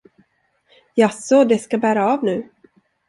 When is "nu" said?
2.23-2.49